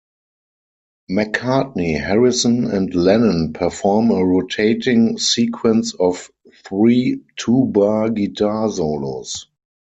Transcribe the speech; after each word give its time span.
McCartney, 1.11 1.95
Harrison, 1.99 2.65
and 2.65 2.91
Lennon 2.95 3.53
perform 3.53 4.09
a 4.09 4.25
rotating 4.25 5.19
sequence 5.19 5.93
of 5.93 6.31
three, 6.65 7.21
two-bar 7.37 8.09
guitar 8.09 8.71
solos. 8.71 9.45